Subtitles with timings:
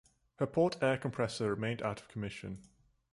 [0.37, 2.63] Her port air compressor remained out of commission.